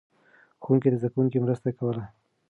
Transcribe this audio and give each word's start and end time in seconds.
ښوونکي 0.63 0.87
د 0.89 0.95
زده 1.01 1.09
کوونکو 1.13 1.37
مرسته 1.45 1.69
کوله. 1.77 2.03